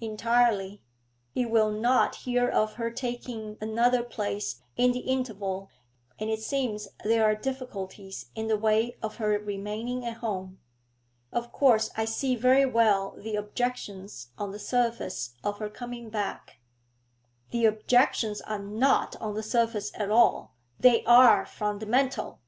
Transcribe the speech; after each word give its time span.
'Entirely. 0.00 0.82
He 1.32 1.46
will 1.46 1.70
not 1.70 2.16
hear 2.16 2.48
of 2.50 2.72
her 2.72 2.90
taking 2.90 3.56
another 3.60 4.02
place 4.02 4.60
in 4.76 4.90
the 4.90 4.98
interval, 4.98 5.70
and 6.18 6.28
it 6.28 6.42
seems 6.42 6.88
there 7.04 7.22
are 7.22 7.36
difficulties 7.36 8.28
in 8.34 8.48
the 8.48 8.56
way 8.58 8.96
of 9.00 9.18
her 9.18 9.38
remaining 9.38 10.04
at 10.04 10.16
home. 10.16 10.58
Of 11.30 11.52
course 11.52 11.90
I 11.96 12.04
see 12.04 12.34
very 12.34 12.66
well 12.66 13.12
the 13.16 13.36
objections 13.36 14.32
on 14.36 14.50
the 14.50 14.58
surface 14.58 15.34
to 15.44 15.52
her 15.52 15.70
coming 15.70 16.10
back' 16.10 16.56
'The 17.52 17.64
objections 17.66 18.40
are 18.40 18.58
not 18.58 19.14
on 19.20 19.34
the 19.34 19.40
surface 19.44 19.92
at 19.94 20.10
all, 20.10 20.56
they 20.80 21.04
are 21.04 21.46
fundamental. 21.46 22.40